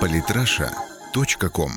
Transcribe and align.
Политраша.ком 0.00 1.70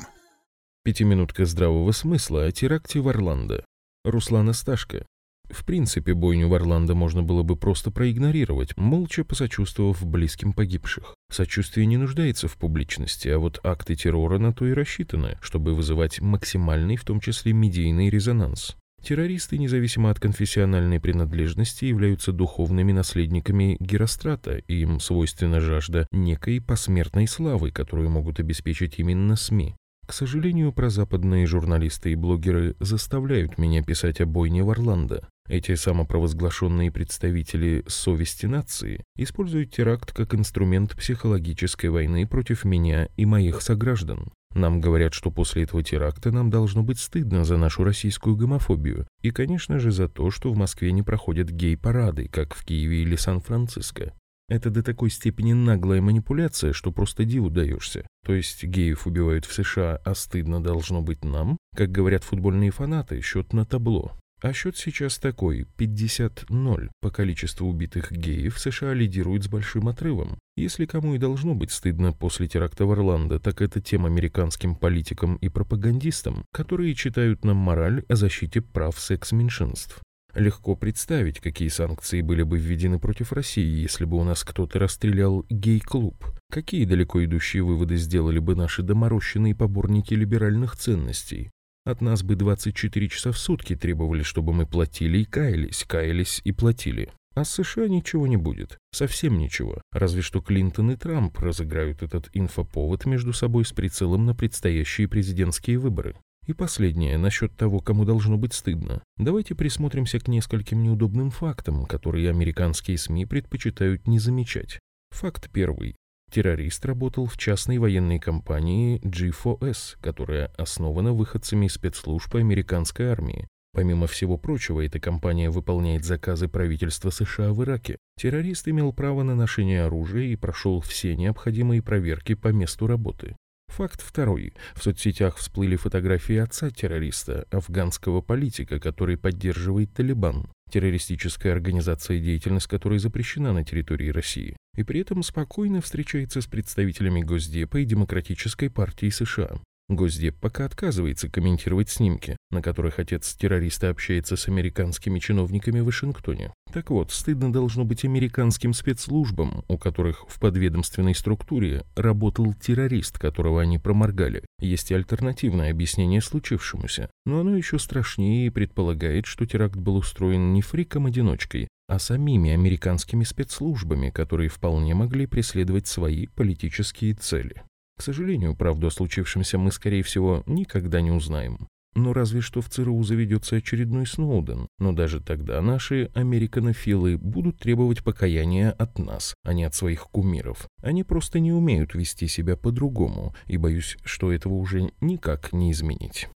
Пятиминутка 0.84 1.44
здравого 1.44 1.90
смысла 1.90 2.44
о 2.44 2.52
теракте 2.52 3.00
в 3.00 3.08
Орландо. 3.08 3.64
Руслана 4.04 4.52
Сташко. 4.52 5.04
В 5.50 5.64
принципе, 5.64 6.14
бойню 6.14 6.48
в 6.48 6.54
Орландо 6.54 6.94
можно 6.94 7.22
было 7.24 7.42
бы 7.42 7.56
просто 7.56 7.90
проигнорировать, 7.90 8.76
молча 8.76 9.24
посочувствовав 9.24 10.06
близким 10.06 10.52
погибших. 10.52 11.16
Сочувствие 11.32 11.86
не 11.86 11.96
нуждается 11.96 12.46
в 12.46 12.56
публичности, 12.56 13.28
а 13.28 13.38
вот 13.38 13.58
акты 13.64 13.96
террора 13.96 14.38
на 14.38 14.52
то 14.52 14.64
и 14.66 14.72
рассчитаны, 14.72 15.36
чтобы 15.40 15.74
вызывать 15.74 16.20
максимальный, 16.20 16.96
в 16.96 17.04
том 17.04 17.18
числе 17.20 17.52
медийный 17.52 18.08
резонанс. 18.08 18.76
Террористы, 19.02 19.58
независимо 19.58 20.10
от 20.10 20.20
конфессиональной 20.20 21.00
принадлежности, 21.00 21.86
являются 21.86 22.32
духовными 22.32 22.92
наследниками 22.92 23.76
Герострата, 23.80 24.58
и 24.66 24.80
им 24.82 25.00
свойственна 25.00 25.60
жажда 25.60 26.06
некой 26.12 26.60
посмертной 26.60 27.26
славы, 27.26 27.70
которую 27.70 28.10
могут 28.10 28.40
обеспечить 28.40 28.98
именно 28.98 29.36
СМИ. 29.36 29.76
К 30.06 30.12
сожалению, 30.14 30.72
прозападные 30.72 31.46
журналисты 31.46 32.12
и 32.12 32.14
блогеры 32.14 32.74
заставляют 32.80 33.58
меня 33.58 33.82
писать 33.82 34.22
о 34.22 34.26
бойне 34.26 34.64
в 34.64 34.70
Орландо. 34.70 35.28
Эти 35.48 35.74
самопровозглашенные 35.74 36.90
представители 36.90 37.84
совести 37.86 38.46
нации 38.46 39.04
используют 39.16 39.70
теракт 39.70 40.12
как 40.12 40.34
инструмент 40.34 40.96
психологической 40.96 41.90
войны 41.90 42.26
против 42.26 42.64
меня 42.64 43.08
и 43.16 43.26
моих 43.26 43.60
сограждан. 43.60 44.32
Нам 44.54 44.80
говорят, 44.80 45.14
что 45.14 45.30
после 45.30 45.64
этого 45.64 45.82
теракта 45.82 46.32
нам 46.32 46.50
должно 46.50 46.82
быть 46.82 46.98
стыдно 46.98 47.44
за 47.44 47.56
нашу 47.56 47.84
российскую 47.84 48.36
гомофобию. 48.36 49.06
И, 49.22 49.30
конечно 49.30 49.78
же, 49.78 49.90
за 49.92 50.08
то, 50.08 50.30
что 50.30 50.52
в 50.52 50.56
Москве 50.56 50.92
не 50.92 51.02
проходят 51.02 51.50
гей-парады, 51.50 52.28
как 52.28 52.54
в 52.54 52.64
Киеве 52.64 53.02
или 53.02 53.16
Сан-Франциско. 53.16 54.12
Это 54.48 54.70
до 54.70 54.82
такой 54.82 55.10
степени 55.10 55.52
наглая 55.52 56.00
манипуляция, 56.00 56.72
что 56.72 56.90
просто 56.90 57.24
диву 57.24 57.50
даешься. 57.50 58.06
То 58.24 58.32
есть 58.32 58.64
геев 58.64 59.06
убивают 59.06 59.44
в 59.44 59.52
США, 59.52 60.00
а 60.04 60.14
стыдно 60.14 60.62
должно 60.62 61.02
быть 61.02 61.22
нам? 61.22 61.58
Как 61.76 61.90
говорят 61.90 62.24
футбольные 62.24 62.70
фанаты, 62.70 63.20
счет 63.20 63.52
на 63.52 63.66
табло. 63.66 64.12
А 64.40 64.52
счет 64.52 64.76
сейчас 64.76 65.18
такой, 65.18 65.66
50-0. 65.78 66.90
По 67.00 67.10
количеству 67.10 67.68
убитых 67.68 68.12
геев 68.12 68.58
США 68.58 68.94
лидирует 68.94 69.44
с 69.44 69.48
большим 69.48 69.88
отрывом. 69.88 70.38
Если 70.56 70.86
кому 70.86 71.14
и 71.14 71.18
должно 71.18 71.54
быть 71.54 71.72
стыдно 71.72 72.12
после 72.12 72.46
теракта 72.46 72.86
в 72.86 72.92
Орландо, 72.92 73.40
так 73.40 73.60
это 73.62 73.80
тем 73.80 74.06
американским 74.06 74.76
политикам 74.76 75.36
и 75.36 75.48
пропагандистам, 75.48 76.44
которые 76.52 76.94
читают 76.94 77.44
нам 77.44 77.56
мораль 77.56 78.04
о 78.08 78.14
защите 78.14 78.60
прав 78.60 78.98
секс-меньшинств. 78.98 80.00
Легко 80.34 80.76
представить, 80.76 81.40
какие 81.40 81.68
санкции 81.68 82.20
были 82.20 82.44
бы 82.44 82.58
введены 82.58 83.00
против 83.00 83.32
России, 83.32 83.82
если 83.82 84.04
бы 84.04 84.18
у 84.18 84.24
нас 84.24 84.44
кто-то 84.44 84.78
расстрелял 84.78 85.44
гей-клуб. 85.50 86.24
Какие 86.52 86.84
далеко 86.84 87.24
идущие 87.24 87.64
выводы 87.64 87.96
сделали 87.96 88.38
бы 88.38 88.54
наши 88.54 88.82
доморощенные 88.82 89.56
поборники 89.56 90.14
либеральных 90.14 90.76
ценностей. 90.76 91.50
От 91.88 92.02
нас 92.02 92.22
бы 92.22 92.36
24 92.36 93.08
часа 93.08 93.32
в 93.32 93.38
сутки 93.38 93.74
требовали, 93.74 94.22
чтобы 94.22 94.52
мы 94.52 94.66
платили 94.66 95.20
и 95.20 95.24
каялись, 95.24 95.86
каялись 95.88 96.42
и 96.44 96.52
платили. 96.52 97.10
А 97.34 97.46
с 97.46 97.54
США 97.54 97.88
ничего 97.88 98.26
не 98.26 98.36
будет. 98.36 98.76
Совсем 98.92 99.38
ничего. 99.38 99.80
Разве 99.90 100.20
что 100.20 100.42
Клинтон 100.42 100.90
и 100.90 100.96
Трамп 100.96 101.38
разыграют 101.38 102.02
этот 102.02 102.28
инфоповод 102.34 103.06
между 103.06 103.32
собой 103.32 103.64
с 103.64 103.72
прицелом 103.72 104.26
на 104.26 104.34
предстоящие 104.34 105.08
президентские 105.08 105.78
выборы. 105.78 106.14
И 106.46 106.52
последнее, 106.52 107.16
насчет 107.16 107.56
того, 107.56 107.80
кому 107.80 108.04
должно 108.04 108.36
быть 108.36 108.52
стыдно. 108.52 109.02
Давайте 109.16 109.54
присмотримся 109.54 110.20
к 110.20 110.28
нескольким 110.28 110.82
неудобным 110.82 111.30
фактам, 111.30 111.86
которые 111.86 112.28
американские 112.28 112.98
СМИ 112.98 113.24
предпочитают 113.24 114.06
не 114.06 114.18
замечать. 114.18 114.78
Факт 115.12 115.48
первый. 115.50 115.96
Террорист 116.30 116.84
работал 116.84 117.26
в 117.26 117.36
частной 117.36 117.78
военной 117.78 118.18
компании 118.18 119.00
G4S, 119.00 119.96
которая 120.00 120.46
основана 120.58 121.12
выходцами 121.12 121.68
спецслужб 121.68 122.34
американской 122.34 123.06
армии. 123.06 123.48
Помимо 123.72 124.06
всего 124.06 124.36
прочего, 124.36 124.84
эта 124.84 124.98
компания 124.98 125.50
выполняет 125.50 126.04
заказы 126.04 126.48
правительства 126.48 127.10
США 127.10 127.52
в 127.52 127.62
Ираке. 127.62 127.96
Террорист 128.18 128.68
имел 128.68 128.92
право 128.92 129.22
на 129.22 129.34
ношение 129.34 129.84
оружия 129.84 130.24
и 130.24 130.36
прошел 130.36 130.80
все 130.80 131.16
необходимые 131.16 131.82
проверки 131.82 132.34
по 132.34 132.48
месту 132.48 132.86
работы. 132.86 133.36
Факт 133.68 134.02
второй. 134.02 134.54
В 134.74 134.82
соцсетях 134.82 135.36
всплыли 135.36 135.76
фотографии 135.76 136.36
отца 136.36 136.70
террориста, 136.70 137.46
афганского 137.50 138.20
политика, 138.20 138.80
который 138.80 139.16
поддерживает 139.16 139.92
Талибан, 139.94 140.48
террористическая 140.68 141.52
организация, 141.52 142.20
деятельность 142.20 142.66
которой 142.66 142.98
запрещена 142.98 143.52
на 143.52 143.64
территории 143.64 144.10
России, 144.10 144.56
и 144.76 144.82
при 144.82 145.00
этом 145.00 145.22
спокойно 145.22 145.80
встречается 145.80 146.40
с 146.40 146.46
представителями 146.46 147.22
Госдепа 147.22 147.78
и 147.78 147.84
Демократической 147.84 148.68
партии 148.68 149.10
США. 149.10 149.58
Госдеп 149.88 150.36
пока 150.38 150.66
отказывается 150.66 151.30
комментировать 151.30 151.88
снимки, 151.88 152.36
на 152.50 152.60
которых 152.60 152.98
отец 152.98 153.34
террориста 153.34 153.88
общается 153.88 154.36
с 154.36 154.46
американскими 154.46 155.18
чиновниками 155.18 155.80
в 155.80 155.86
Вашингтоне. 155.86 156.52
Так 156.72 156.90
вот, 156.90 157.10
стыдно 157.10 157.50
должно 157.50 157.84
быть 157.84 158.04
американским 158.04 158.74
спецслужбам, 158.74 159.64
у 159.66 159.78
которых 159.78 160.26
в 160.28 160.38
подведомственной 160.38 161.14
структуре 161.14 161.86
работал 161.96 162.52
террорист, 162.52 163.18
которого 163.18 163.62
они 163.62 163.78
проморгали. 163.78 164.44
Есть 164.60 164.90
и 164.90 164.94
альтернативное 164.94 165.70
объяснение 165.70 166.20
случившемуся, 166.20 167.10
но 167.24 167.40
оно 167.40 167.56
еще 167.56 167.78
страшнее 167.78 168.48
и 168.48 168.50
предполагает, 168.50 169.24
что 169.24 169.46
теракт 169.46 169.76
был 169.76 169.96
устроен 169.96 170.52
не 170.52 170.60
фриком-одиночкой, 170.60 171.68
а 171.88 171.98
самими 171.98 172.50
американскими 172.50 173.24
спецслужбами, 173.24 174.10
которые 174.10 174.50
вполне 174.50 174.94
могли 174.94 175.24
преследовать 175.24 175.86
свои 175.86 176.26
политические 176.26 177.14
цели. 177.14 177.62
К 177.98 178.02
сожалению, 178.02 178.54
правду 178.54 178.86
о 178.86 178.90
случившемся 178.92 179.58
мы, 179.58 179.72
скорее 179.72 180.04
всего, 180.04 180.44
никогда 180.46 181.00
не 181.00 181.10
узнаем. 181.10 181.66
Но 181.96 182.12
разве 182.12 182.40
что 182.40 182.60
в 182.60 182.68
ЦРУ 182.68 183.02
заведется 183.02 183.56
очередной 183.56 184.06
Сноуден. 184.06 184.68
Но 184.78 184.92
даже 184.92 185.20
тогда 185.20 185.60
наши 185.60 186.08
американофилы 186.14 187.18
будут 187.18 187.58
требовать 187.58 188.04
покаяния 188.04 188.70
от 188.70 189.00
нас, 189.00 189.34
а 189.42 189.52
не 189.52 189.64
от 189.64 189.74
своих 189.74 190.04
кумиров. 190.12 190.68
Они 190.80 191.02
просто 191.02 191.40
не 191.40 191.50
умеют 191.50 191.96
вести 191.96 192.28
себя 192.28 192.56
по-другому, 192.56 193.34
и 193.46 193.56
боюсь, 193.56 193.96
что 194.04 194.32
этого 194.32 194.54
уже 194.54 194.92
никак 195.00 195.52
не 195.52 195.72
изменить. 195.72 196.28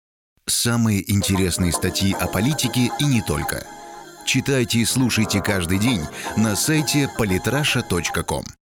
Самые 0.47 1.13
интересные 1.13 1.73
статьи 1.73 2.17
о 2.19 2.27
политике 2.27 2.89
и 2.99 3.05
не 3.05 3.21
только. 3.21 3.67
Читайте 4.25 4.79
и 4.79 4.87
слушайте 4.87 5.43
каждый 5.43 5.79
день 5.79 6.01
на 6.39 6.57
сайте 6.57 7.11
polytrasha.com. 7.19 8.45